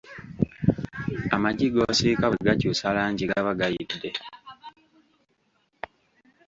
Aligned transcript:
Amagi 1.35 1.67
g'osiika 1.73 2.25
bwe 2.29 2.41
gakyusa 2.47 2.87
langi 2.95 3.25
gaba 3.31 3.51
gayidde. 3.59 4.09